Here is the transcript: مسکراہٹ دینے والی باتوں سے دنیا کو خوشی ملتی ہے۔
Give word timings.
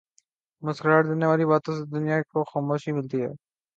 مسکراہٹ 0.63 1.03
دینے 1.09 1.25
والی 1.25 1.45
باتوں 1.45 1.73
سے 1.77 1.83
دنیا 1.85 2.17
کو 2.31 2.39
خوشی 2.43 2.91
ملتی 2.91 3.17
ہے۔ 3.21 3.31